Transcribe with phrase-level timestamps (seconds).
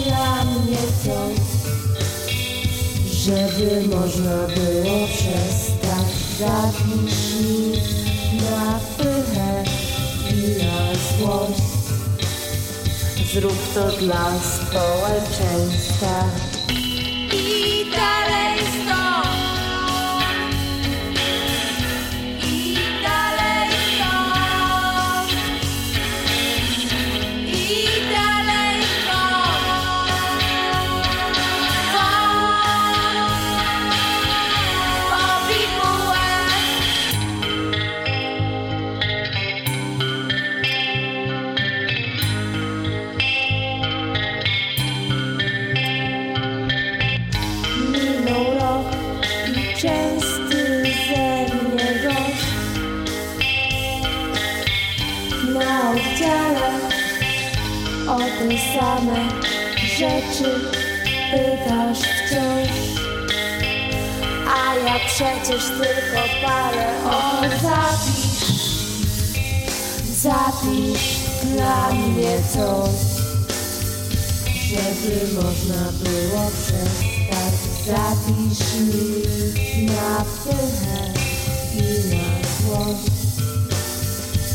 [0.04, 1.40] dla mnie coś,
[3.12, 6.10] żeby można było przestać.
[6.38, 7.72] Zapisz mi
[8.40, 9.64] na pychę
[10.30, 11.70] i na złość.
[13.32, 16.24] Zrób to dla społeczeństwa.
[55.60, 56.70] Na oddziale.
[58.08, 59.28] O te same
[59.98, 60.60] rzeczy
[61.30, 62.70] pytasz wciąż.
[64.48, 68.50] A ja przecież tylko parę o zapisz.
[70.22, 71.16] Zapisz
[71.54, 73.20] dla mnie coś
[74.70, 77.54] żeby można było przestać.
[77.86, 81.12] Zapisz mi na pychę
[81.76, 83.19] i na złość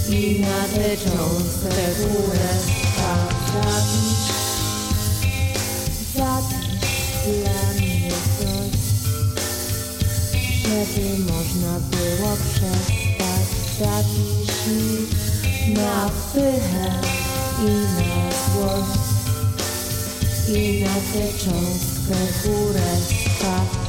[0.09, 3.27] i na tę cząstkę królestwa.
[3.53, 4.35] Zapisz,
[6.16, 6.75] zapisz
[7.25, 8.75] dla mnie coś,
[10.63, 13.47] żeby można było przestać.
[13.79, 17.01] Zapisz mi na pychę
[17.59, 19.05] i na złość
[20.47, 23.84] i na tę cząstkę kurestwa.